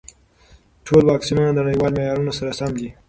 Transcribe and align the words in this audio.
ټول 0.85 1.03
واکسینونه 1.11 1.51
د 1.53 1.59
نړیوالو 1.67 1.95
معیارونو 1.97 2.31
سره 2.39 2.51
سم 2.59 2.69
دي. 2.79 2.89